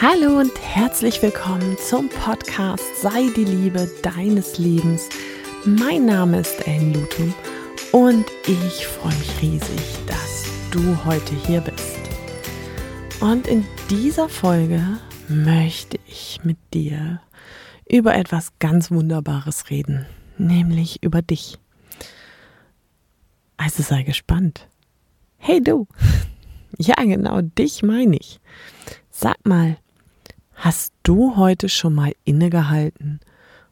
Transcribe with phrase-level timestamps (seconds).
[0.00, 5.08] Hallo und herzlich willkommen zum Podcast Sei die Liebe deines Lebens.
[5.64, 7.32] Mein Name ist Ellen Lutum
[7.92, 11.98] und ich freue mich riesig, dass du heute hier bist.
[13.20, 14.82] Und in dieser Folge
[15.28, 17.20] möchte ich mit dir
[17.88, 20.06] über etwas ganz Wunderbares reden,
[20.38, 21.56] nämlich über dich.
[23.56, 24.68] Also sei gespannt.
[25.36, 25.86] Hey du!
[26.76, 28.40] Ja, genau, dich meine ich.
[29.08, 29.76] Sag mal,
[30.64, 33.20] hast du heute schon mal innegehalten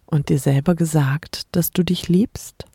[0.05, 2.67] und dir selber gesagt, dass du dich liebst?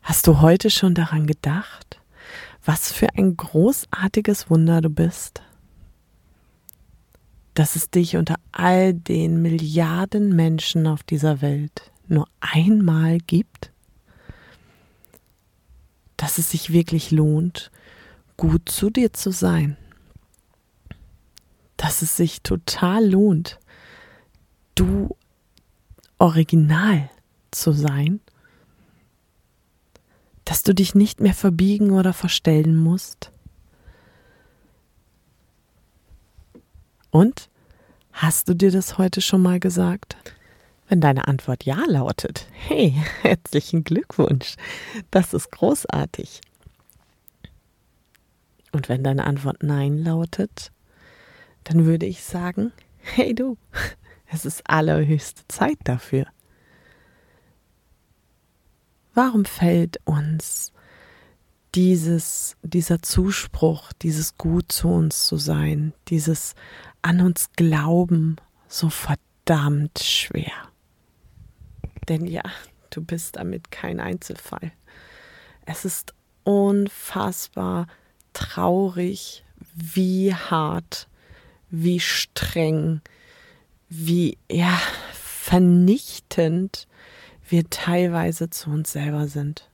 [0.00, 2.00] Hast du heute schon daran gedacht,
[2.64, 5.42] was für ein großartiges Wunder du bist?
[7.52, 13.70] Dass es dich unter all den Milliarden Menschen auf dieser Welt nur einmal gibt?
[16.16, 17.70] Dass es sich wirklich lohnt,
[18.38, 19.76] gut zu dir zu sein.
[21.84, 23.60] Dass es sich total lohnt,
[24.74, 25.14] du
[26.16, 27.10] original
[27.50, 28.20] zu sein.
[30.46, 33.32] Dass du dich nicht mehr verbiegen oder verstellen musst.
[37.10, 37.50] Und
[38.14, 40.16] hast du dir das heute schon mal gesagt?
[40.88, 44.56] Wenn deine Antwort ja lautet, hey, herzlichen Glückwunsch,
[45.10, 46.40] das ist großartig.
[48.72, 50.70] Und wenn deine Antwort Nein lautet,
[51.64, 53.56] dann würde ich sagen, hey du,
[54.26, 56.26] es ist allerhöchste Zeit dafür.
[59.14, 60.72] Warum fällt uns
[61.74, 66.54] dieses, dieser Zuspruch, dieses Gut zu uns zu sein, dieses
[67.02, 70.52] an uns Glauben so verdammt schwer?
[72.08, 72.42] Denn ja,
[72.90, 74.72] du bist damit kein Einzelfall.
[75.64, 77.86] Es ist unfassbar
[78.32, 81.08] traurig, wie hart,
[81.82, 83.00] wie streng,
[83.88, 84.78] wie ja,
[85.12, 86.86] vernichtend
[87.48, 89.68] wir teilweise zu uns selber sind.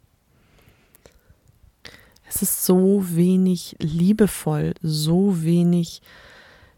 [2.29, 6.01] Es ist so wenig liebevoll, so wenig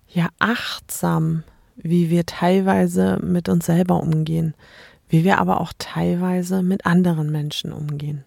[0.08, 1.44] ja achtsam,
[1.76, 4.54] wie wir teilweise mit uns selber umgehen,
[5.08, 8.24] wie wir aber auch teilweise mit anderen Menschen umgehen.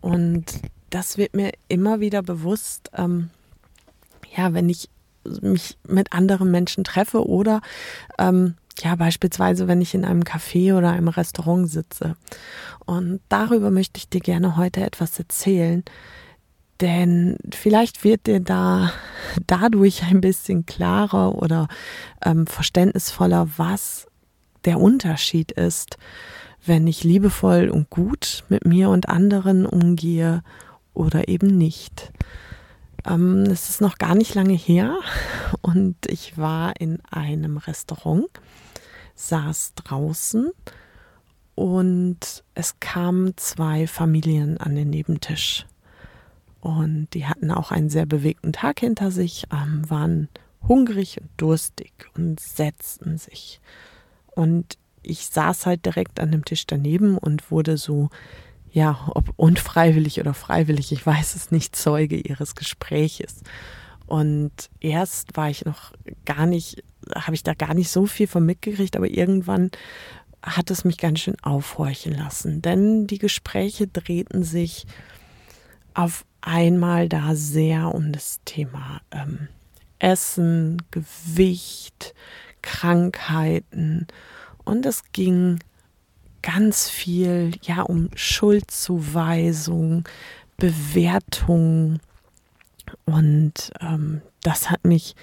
[0.00, 0.44] Und
[0.90, 3.30] das wird mir immer wieder bewusst, ähm,
[4.36, 4.88] ja, wenn ich
[5.40, 7.60] mich mit anderen Menschen treffe oder
[8.18, 12.16] ähm, ja, beispielsweise, wenn ich in einem Café oder einem Restaurant sitze.
[12.86, 15.84] Und darüber möchte ich dir gerne heute etwas erzählen,
[16.80, 18.92] denn vielleicht wird dir da
[19.46, 21.68] dadurch ein bisschen klarer oder
[22.24, 24.06] ähm, verständnisvoller, was
[24.64, 25.96] der Unterschied ist,
[26.64, 30.42] wenn ich liebevoll und gut mit mir und anderen umgehe
[30.94, 32.12] oder eben nicht.
[33.06, 34.98] Ähm, es ist noch gar nicht lange her
[35.60, 38.26] und ich war in einem Restaurant,
[39.14, 40.50] saß draußen
[41.54, 45.66] und es kamen zwei Familien an den Nebentisch.
[46.60, 50.28] Und die hatten auch einen sehr bewegten Tag hinter sich, ähm, waren
[50.66, 53.60] hungrig und durstig und setzten sich.
[54.36, 58.10] Und ich saß halt direkt an dem Tisch daneben und wurde so
[58.72, 63.42] ja, ob unfreiwillig oder freiwillig, ich weiß es nicht, Zeuge ihres Gespräches.
[64.06, 65.92] Und erst war ich noch
[66.24, 66.82] gar nicht,
[67.14, 69.70] habe ich da gar nicht so viel von mitgekriegt, aber irgendwann
[70.42, 74.86] hat es mich ganz schön aufhorchen lassen, denn die Gespräche drehten sich
[75.94, 79.48] auf einmal da sehr um das Thema ähm,
[79.98, 82.14] Essen, Gewicht,
[82.60, 84.08] Krankheiten
[84.64, 85.60] und es ging
[86.42, 90.04] ganz viel ja um Schuldzuweisung,
[90.56, 92.00] Bewertung
[93.04, 95.14] und ähm, das hat mich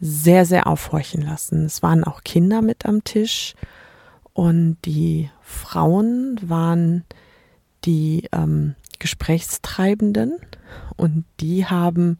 [0.00, 1.64] sehr, sehr aufhorchen lassen.
[1.64, 3.54] Es waren auch Kinder mit am Tisch
[4.32, 7.04] und die Frauen waren
[7.84, 10.36] die ähm, Gesprächstreibenden
[10.96, 12.16] und die haben,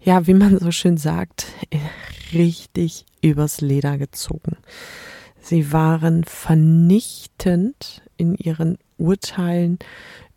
[0.00, 1.46] ja, wie man so schön sagt,
[2.32, 4.56] richtig übers Leder gezogen.
[5.40, 9.78] Sie waren vernichtend in ihren Urteilen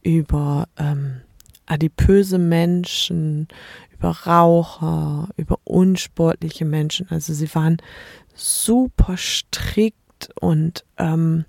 [0.01, 1.21] über ähm,
[1.65, 3.47] adipöse Menschen,
[3.91, 7.07] über Raucher, über unsportliche Menschen.
[7.09, 7.77] Also sie waren
[8.33, 11.45] super strikt und ähm,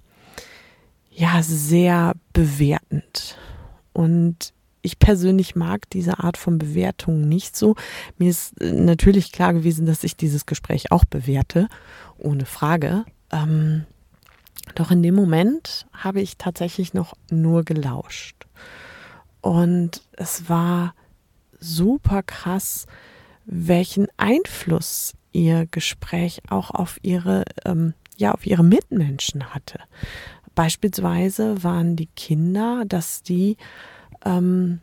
[1.10, 3.38] ja, sehr bewertend.
[3.92, 4.52] Und
[4.82, 7.74] ich persönlich mag diese Art von Bewertung nicht so.
[8.18, 11.68] Mir ist äh, natürlich klar gewesen, dass ich dieses Gespräch auch bewerte,
[12.18, 13.04] ohne Frage.
[13.34, 13.84] Ähm,
[14.74, 18.46] doch in dem Moment habe ich tatsächlich noch nur gelauscht.
[19.40, 20.94] Und es war
[21.60, 22.86] super krass,
[23.44, 29.80] welchen Einfluss ihr Gespräch auch auf ihre, ähm, ja, auf ihre Mitmenschen hatte.
[30.54, 33.56] Beispielsweise waren die Kinder, dass die
[34.24, 34.80] ähm,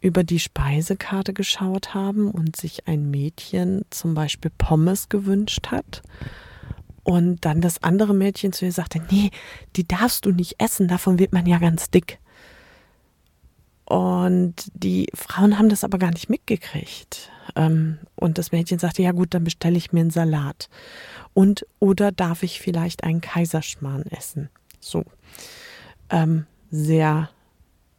[0.00, 6.02] über die Speisekarte geschaut haben und sich ein Mädchen zum Beispiel Pommes gewünscht hat.
[7.04, 9.30] Und dann das andere Mädchen zu ihr sagte, nee,
[9.76, 12.18] die darfst du nicht essen, davon wird man ja ganz dick.
[13.84, 17.30] Und die Frauen haben das aber gar nicht mitgekriegt.
[17.54, 20.70] Ähm, und das Mädchen sagte, ja gut, dann bestelle ich mir einen Salat.
[21.34, 24.48] Und oder darf ich vielleicht einen Kaiserschmarrn essen?
[24.80, 25.04] So.
[26.08, 27.28] Ähm, sehr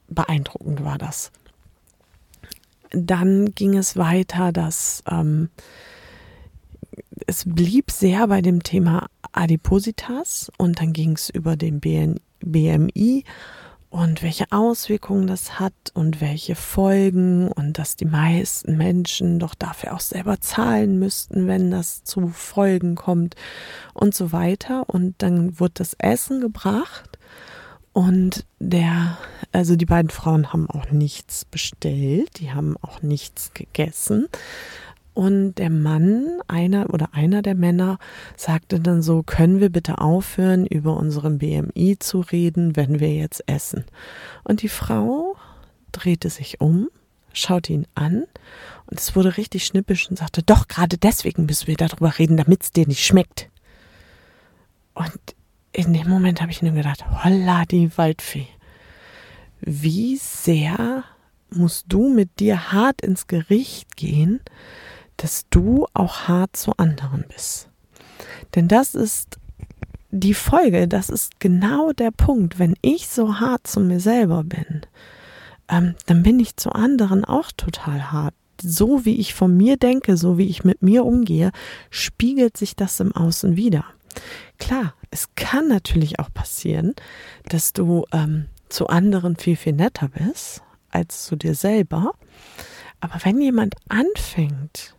[0.07, 1.31] beeindruckend war das.
[2.91, 5.49] Dann ging es weiter, dass ähm,
[7.27, 13.23] es blieb sehr bei dem Thema Adipositas und dann ging es über den BN, BMI
[13.89, 19.93] und welche Auswirkungen das hat und welche Folgen und dass die meisten Menschen doch dafür
[19.93, 23.35] auch selber zahlen müssten, wenn das zu Folgen kommt
[23.93, 24.89] und so weiter.
[24.89, 27.17] Und dann wurde das Essen gebracht
[27.95, 29.17] und der,
[29.53, 34.27] also die beiden Frauen haben auch nichts bestellt, die haben auch nichts gegessen.
[35.15, 37.99] Und der Mann, einer oder einer der Männer,
[38.35, 43.41] sagte dann so, können wir bitte aufhören, über unseren BMI zu reden, wenn wir jetzt
[43.47, 43.85] essen.
[44.43, 45.37] Und die Frau
[45.93, 46.89] drehte sich um,
[47.31, 48.25] schaute ihn an
[48.87, 52.63] und es wurde richtig schnippisch und sagte, doch, gerade deswegen müssen wir darüber reden, damit
[52.63, 53.49] es dir nicht schmeckt.
[54.95, 55.17] Und
[55.71, 58.47] in dem Moment habe ich nur gedacht, holla die Waldfee.
[59.61, 61.05] Wie sehr
[61.49, 64.41] musst du mit dir hart ins Gericht gehen,
[65.17, 67.69] dass du auch hart zu anderen bist.
[68.55, 69.37] Denn das ist
[70.11, 72.57] die Folge, das ist genau der Punkt.
[72.59, 74.81] Wenn ich so hart zu mir selber bin,
[75.69, 78.33] ähm, dann bin ich zu anderen auch total hart.
[78.61, 81.51] So wie ich von mir denke, so wie ich mit mir umgehe,
[81.89, 83.83] spiegelt sich das im Außen wieder.
[84.57, 86.93] Klar, es kann natürlich auch passieren,
[87.49, 92.13] dass du ähm, zu anderen viel, viel netter bist als zu dir selber.
[93.01, 94.95] Aber wenn jemand anfängt,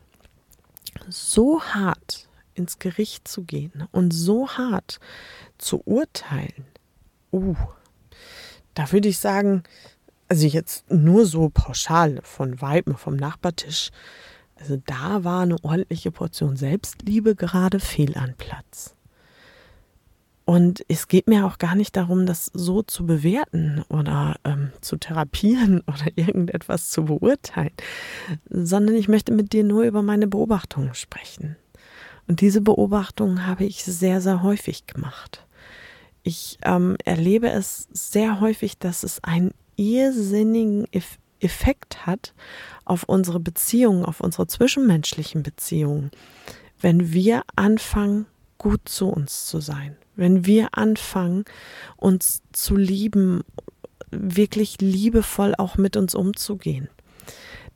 [1.08, 4.98] so hart ins Gericht zu gehen und so hart
[5.58, 6.66] zu urteilen,
[7.32, 7.54] uh,
[8.74, 9.62] da würde ich sagen,
[10.28, 13.90] also jetzt nur so pauschal von Weiben vom Nachbartisch,
[14.58, 18.95] also da war eine ordentliche Portion Selbstliebe gerade fehl an Platz.
[20.46, 24.96] Und es geht mir auch gar nicht darum, das so zu bewerten oder ähm, zu
[24.96, 27.72] therapieren oder irgendetwas zu beurteilen,
[28.48, 31.56] sondern ich möchte mit dir nur über meine Beobachtungen sprechen.
[32.28, 35.44] Und diese Beobachtungen habe ich sehr, sehr häufig gemacht.
[36.22, 40.86] Ich ähm, erlebe es sehr häufig, dass es einen irrsinnigen
[41.40, 42.34] Effekt hat
[42.84, 46.12] auf unsere Beziehungen, auf unsere zwischenmenschlichen Beziehungen,
[46.80, 48.26] wenn wir anfangen,
[48.58, 51.44] gut zu uns zu sein, wenn wir anfangen,
[51.96, 53.44] uns zu lieben,
[54.10, 56.88] wirklich liebevoll auch mit uns umzugehen,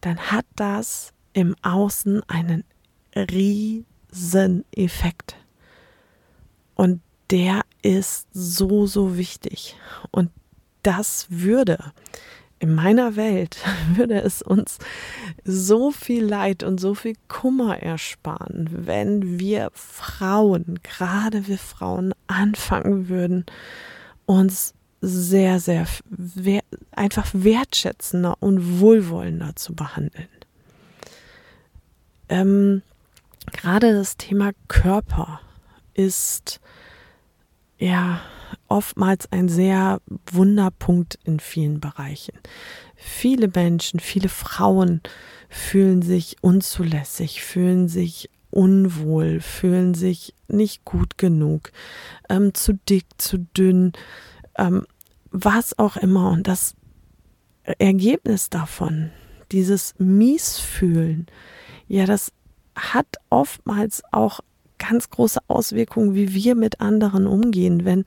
[0.00, 2.64] dann hat das im Außen einen
[3.14, 5.36] riesen Effekt.
[6.74, 7.00] Und
[7.30, 9.76] der ist so, so wichtig.
[10.10, 10.30] Und
[10.82, 11.92] das würde
[12.60, 13.58] in meiner Welt
[13.94, 14.78] würde es uns
[15.44, 23.08] so viel Leid und so viel Kummer ersparen, wenn wir Frauen, gerade wir Frauen, anfangen
[23.08, 23.46] würden,
[24.26, 25.86] uns sehr, sehr
[26.92, 30.28] einfach wertschätzender und wohlwollender zu behandeln.
[32.28, 32.82] Ähm,
[33.50, 35.40] gerade das Thema Körper
[35.94, 36.60] ist
[37.80, 38.20] ja
[38.68, 42.34] oftmals ein sehr Wunderpunkt in vielen Bereichen.
[42.94, 45.00] Viele Menschen, viele Frauen
[45.48, 51.72] fühlen sich unzulässig, fühlen sich unwohl, fühlen sich nicht gut genug,
[52.28, 53.92] ähm, zu dick, zu dünn,
[54.58, 54.86] ähm,
[55.30, 56.30] was auch immer.
[56.30, 56.74] Und das
[57.78, 59.10] Ergebnis davon,
[59.52, 61.26] dieses Miesfühlen,
[61.88, 62.32] ja, das
[62.76, 64.40] hat oftmals auch
[64.80, 68.04] ganz große Auswirkungen, wie wir mit anderen umgehen, wenn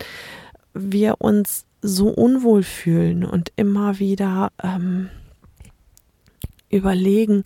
[0.73, 5.09] wir uns so unwohl fühlen und immer wieder ähm,
[6.69, 7.45] überlegen,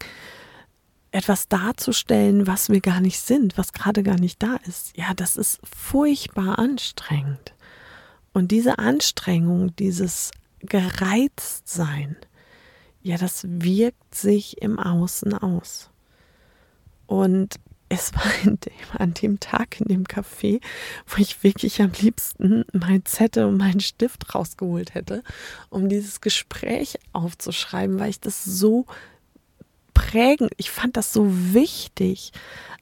[1.11, 4.95] etwas darzustellen, was wir gar nicht sind, was gerade gar nicht da ist.
[4.97, 7.53] Ja, das ist furchtbar anstrengend.
[8.33, 12.17] Und diese Anstrengung, dieses Gereiztsein,
[13.01, 15.89] ja, das wirkt sich im Außen aus.
[17.07, 17.55] Und
[17.89, 18.57] es war dem,
[18.97, 20.61] an dem Tag in dem Café,
[21.07, 25.23] wo ich wirklich am liebsten mein Zettel und meinen Stift rausgeholt hätte,
[25.69, 28.85] um dieses Gespräch aufzuschreiben, weil ich das so
[29.93, 32.31] prägend, ich fand das so wichtig,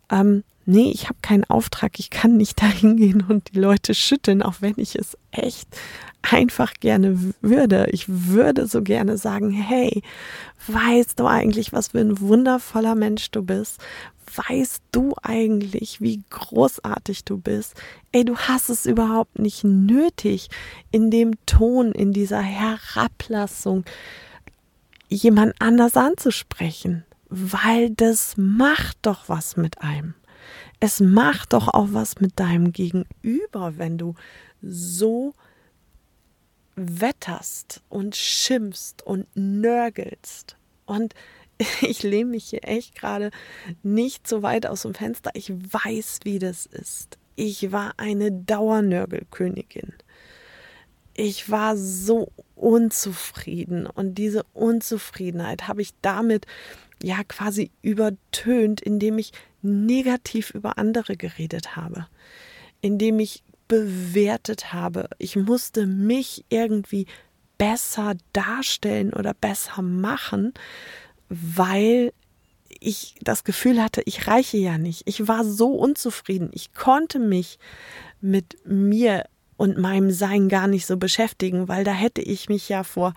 [0.10, 4.42] ähm, nee, ich habe keinen Auftrag, ich kann nicht dahin gehen und die Leute schütteln,
[4.42, 5.68] auch wenn ich es echt
[6.22, 7.88] einfach gerne würde.
[7.92, 10.02] Ich würde so gerne sagen, hey,
[10.68, 13.80] weißt du eigentlich, was für ein wundervoller Mensch du bist?
[14.36, 17.76] Weißt du eigentlich, wie großartig du bist?
[18.12, 20.50] Ey, du hast es überhaupt nicht nötig,
[20.92, 23.86] in dem Ton, in dieser Herablassung
[25.08, 30.16] jemand anders anzusprechen, weil das macht doch was mit einem.
[30.86, 34.14] Es macht doch auch was mit deinem Gegenüber, wenn du
[34.62, 35.34] so
[36.76, 40.58] wetterst und schimpfst und nörgelst.
[40.86, 41.16] Und
[41.82, 43.32] ich lehne mich hier echt gerade
[43.82, 45.32] nicht so weit aus dem Fenster.
[45.34, 47.18] Ich weiß, wie das ist.
[47.36, 49.92] Ich war eine Dauernörgelkönigin.
[51.16, 56.46] Ich war so unzufrieden und diese Unzufriedenheit habe ich damit
[57.06, 59.32] ja quasi übertönt, indem ich
[59.62, 62.08] negativ über andere geredet habe,
[62.82, 65.08] indem ich bewertet habe.
[65.20, 67.06] Ich musste mich irgendwie
[67.60, 70.56] besser darstellen oder besser machen,
[71.30, 72.12] weil
[72.80, 75.04] ich das Gefühl hatte, ich reiche ja nicht.
[75.06, 76.50] Ich war so unzufrieden.
[76.54, 77.60] Ich konnte mich
[78.20, 79.26] mit mir
[79.58, 83.14] und meinem Sein gar nicht so beschäftigen, weil da hätte ich mich ja vor,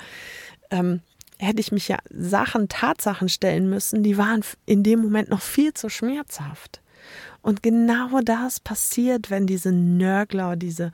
[0.71, 1.00] ähm,
[1.38, 5.73] hätte ich mich ja Sachen, Tatsachen stellen müssen, die waren in dem Moment noch viel
[5.75, 6.80] zu schmerzhaft.
[7.42, 10.92] Und genau das passiert, wenn diese Nörgler, diese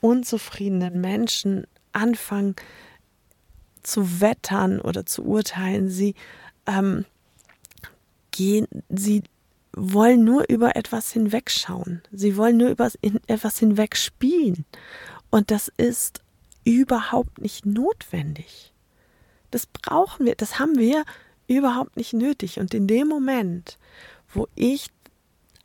[0.00, 2.56] unzufriedenen Menschen anfangen
[3.82, 5.88] zu wettern oder zu urteilen.
[5.88, 6.14] Sie
[6.66, 7.04] ähm,
[8.30, 9.22] gehen, sie
[9.72, 12.02] wollen nur über etwas hinwegschauen.
[12.12, 12.90] Sie wollen nur über
[13.26, 14.64] etwas hinweg spielen.
[15.30, 16.22] Und das ist
[16.64, 18.73] überhaupt nicht notwendig.
[19.54, 21.04] Das brauchen wir, das haben wir
[21.46, 22.58] überhaupt nicht nötig.
[22.58, 23.78] Und in dem Moment,
[24.32, 24.88] wo ich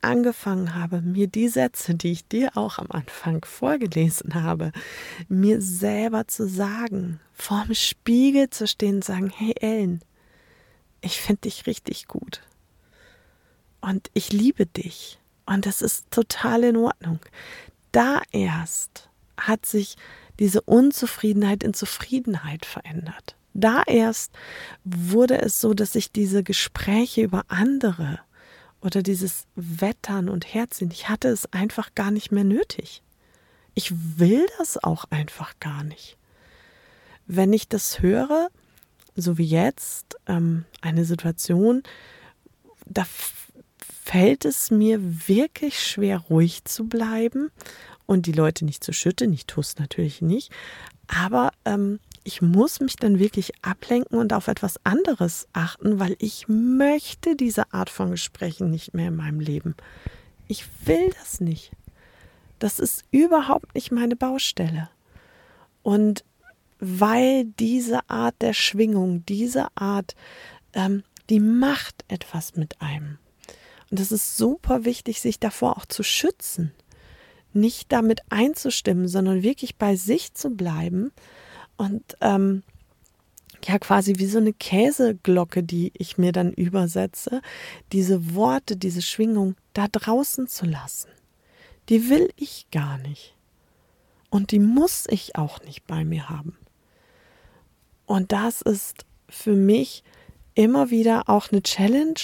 [0.02, 4.74] angefangen habe, mir die Sätze, die ich dir auch am Anfang vorgelesen habe,
[5.28, 10.02] mir selber zu sagen, vorm Spiegel zu stehen und sagen, hey Ellen,
[11.02, 12.42] ich finde dich richtig gut.
[13.82, 15.18] Und ich liebe dich.
[15.48, 17.20] Und das ist total in Ordnung.
[17.92, 19.96] Da erst hat sich
[20.38, 23.36] diese Unzufriedenheit in Zufriedenheit verändert.
[23.54, 24.32] Da erst
[24.84, 28.20] wurde es so, dass ich diese Gespräche über andere
[28.82, 33.02] oder dieses Wettern und Herziehen, ich hatte es einfach gar nicht mehr nötig.
[33.74, 36.18] Ich will das auch einfach gar nicht.
[37.28, 38.50] Wenn ich das höre,
[39.16, 41.84] so wie jetzt, ähm, eine Situation,
[42.86, 43.06] da
[44.04, 47.52] fällt es mir wirklich schwer, ruhig zu bleiben
[48.06, 49.34] und die Leute nicht zu schütteln.
[49.34, 50.52] Ich tue es natürlich nicht,
[51.08, 56.48] aber ähm, ich muss mich dann wirklich ablenken und auf etwas anderes achten, weil ich
[56.48, 59.76] möchte diese Art von Gesprächen nicht mehr in meinem Leben.
[60.48, 61.72] Ich will das nicht.
[62.60, 64.90] Das ist überhaupt nicht meine Baustelle.
[65.82, 66.24] Und
[66.80, 70.16] weil diese Art der Schwingung, diese Art,
[70.74, 73.18] ähm, die macht etwas mit einem.
[73.92, 76.74] Und es ist super wichtig, sich davor auch zu schützen.
[77.54, 81.12] Nicht damit einzustimmen, sondern wirklich bei sich zu bleiben
[81.80, 82.62] und ähm,
[83.64, 87.42] ja quasi wie so eine Käseglocke, die ich mir dann übersetze,
[87.94, 91.10] diese Worte, diese Schwingung da draußen zu lassen.
[91.88, 93.34] Die will ich gar nicht.
[94.30, 96.58] Und die muss ich auch nicht bei mir haben.
[98.06, 100.04] Und das ist für mich
[100.56, 102.20] immer wieder auch eine Challenge,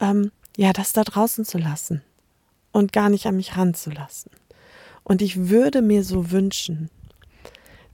[0.00, 2.02] ähm, ja, das da draußen zu lassen
[2.72, 4.32] und gar nicht an mich ranzulassen.
[5.04, 6.90] Und ich würde mir so wünschen,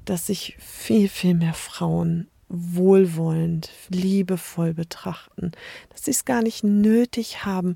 [0.07, 5.51] dass sich viel, viel mehr Frauen wohlwollend, liebevoll betrachten,
[5.91, 7.75] dass sie es gar nicht nötig haben,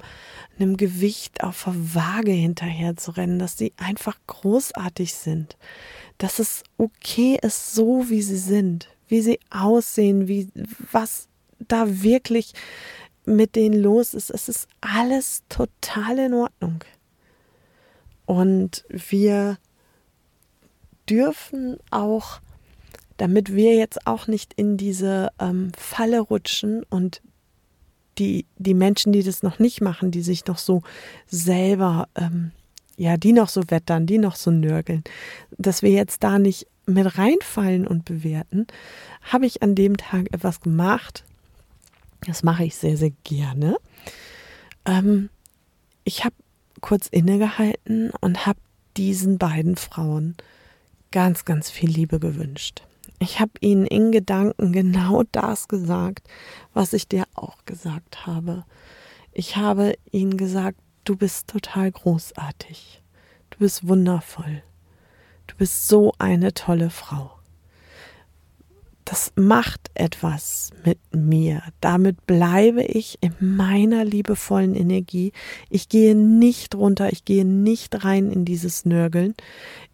[0.58, 5.56] einem Gewicht auf der Waage hinterher zu rennen, dass sie einfach großartig sind,
[6.18, 10.48] dass es okay ist, so wie sie sind, wie sie aussehen, wie
[10.92, 12.52] was da wirklich
[13.24, 14.30] mit denen los ist.
[14.30, 16.84] Es ist alles total in Ordnung.
[18.24, 19.58] Und wir
[21.10, 22.40] dürfen auch,
[23.16, 27.20] damit wir jetzt auch nicht in diese ähm, Falle rutschen und
[28.18, 30.82] die, die Menschen, die das noch nicht machen, die sich noch so
[31.26, 32.52] selber, ähm,
[32.96, 35.02] ja, die noch so wettern, die noch so nörgeln,
[35.56, 38.66] dass wir jetzt da nicht mit reinfallen und bewerten,
[39.22, 41.24] habe ich an dem Tag etwas gemacht.
[42.26, 43.76] Das mache ich sehr, sehr gerne.
[44.84, 45.30] Ähm,
[46.04, 46.34] ich habe
[46.80, 48.58] kurz innegehalten und habe
[48.96, 50.36] diesen beiden Frauen
[51.10, 52.82] ganz, ganz viel Liebe gewünscht.
[53.18, 56.28] Ich habe ihnen in Gedanken genau das gesagt,
[56.72, 58.64] was ich dir auch gesagt habe.
[59.32, 63.02] Ich habe ihnen gesagt, du bist total großartig.
[63.50, 64.62] Du bist wundervoll.
[65.46, 67.39] Du bist so eine tolle Frau
[69.10, 71.64] das macht etwas mit mir.
[71.80, 75.32] Damit bleibe ich in meiner liebevollen Energie.
[75.68, 79.34] Ich gehe nicht runter, ich gehe nicht rein in dieses Nörgeln.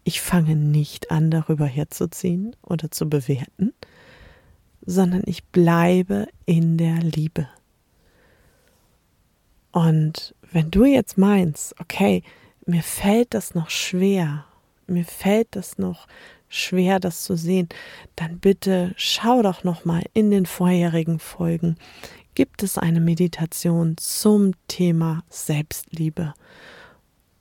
[0.05, 3.73] Ich fange nicht an, darüber herzuziehen oder zu bewerten,
[4.85, 7.49] sondern ich bleibe in der Liebe.
[9.73, 12.23] Und wenn du jetzt meinst, okay,
[12.67, 14.45] mir fällt das noch schwer,
[14.87, 16.07] mir fällt das noch
[16.49, 17.69] schwer, das zu sehen,
[18.15, 21.77] dann bitte schau doch noch mal in den vorherigen Folgen.
[22.35, 26.35] Gibt es eine Meditation zum Thema Selbstliebe?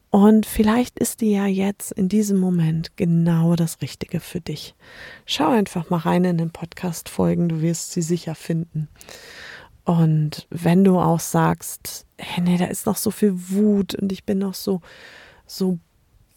[0.09, 4.74] Und vielleicht ist die ja jetzt in diesem Moment genau das Richtige für dich.
[5.25, 8.88] Schau einfach mal rein in den Podcast-Folgen, du wirst sie sicher finden.
[9.83, 14.24] Und wenn du auch sagst, hey, nee, da ist noch so viel Wut und ich
[14.24, 14.79] bin noch so,
[15.45, 15.79] so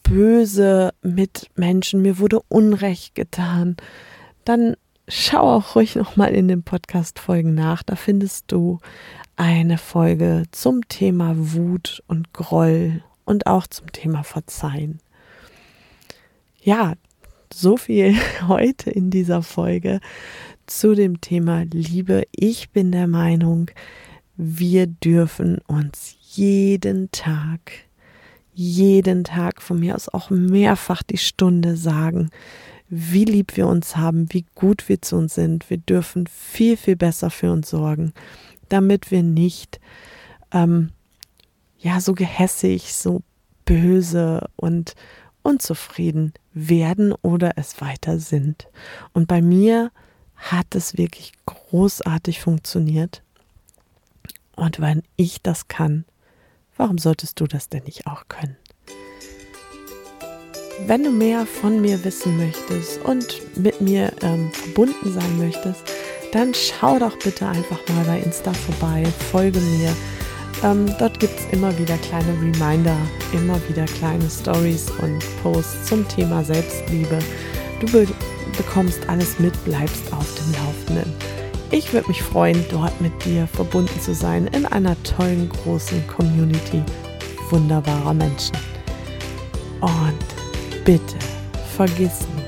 [0.09, 3.77] böse mit Menschen, mir wurde Unrecht getan,
[4.43, 4.75] dann
[5.07, 7.83] schau auch ruhig nochmal in den Podcast-Folgen nach.
[7.83, 8.79] Da findest du
[9.35, 14.99] eine Folge zum Thema Wut und Groll und auch zum Thema Verzeihen.
[16.61, 16.93] Ja,
[17.53, 18.15] so viel
[18.47, 19.99] heute in dieser Folge
[20.65, 22.23] zu dem Thema Liebe.
[22.31, 23.69] Ich bin der Meinung,
[24.35, 27.88] wir dürfen uns jeden Tag
[28.59, 32.29] jeden Tag von mir aus auch mehrfach die Stunde sagen,
[32.89, 35.69] wie lieb wir uns haben, wie gut wir zu uns sind.
[35.69, 38.11] Wir dürfen viel, viel besser für uns sorgen,
[38.67, 39.79] damit wir nicht
[40.51, 40.89] ähm,
[41.77, 43.21] ja so gehässig, so
[43.63, 44.93] böse und
[45.41, 48.67] unzufrieden werden oder es weiter sind.
[49.13, 49.89] Und bei mir
[50.35, 53.23] hat es wirklich großartig funktioniert.
[54.57, 56.03] Und wenn ich das kann,
[56.79, 58.55] Warum solltest du das denn nicht auch können?
[60.87, 65.83] Wenn du mehr von mir wissen möchtest und mit mir ähm, verbunden sein möchtest,
[66.31, 69.93] dann schau doch bitte einfach mal bei Insta vorbei, folge mir.
[70.63, 72.95] Ähm, dort gibt es immer wieder kleine Reminder,
[73.33, 77.19] immer wieder kleine Stories und Posts zum Thema Selbstliebe.
[77.81, 78.07] Du be
[78.55, 81.38] bekommst alles mit, bleibst auf dem Laufenden.
[81.71, 86.83] Ich würde mich freuen, dort mit dir verbunden zu sein in einer tollen großen Community
[87.51, 88.57] wunderbarer Menschen.
[89.79, 91.15] Und bitte
[91.75, 92.43] vergiss nie,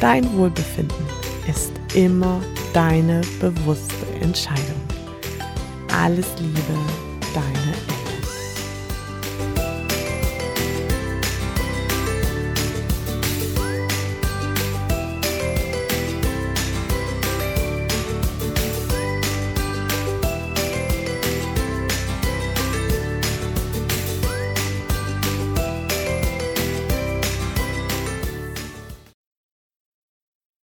[0.00, 1.04] dein Wohlbefinden
[1.48, 2.40] ist immer
[2.72, 4.82] deine bewusste Entscheidung.
[5.92, 6.78] Alles Liebe,
[7.34, 7.87] deine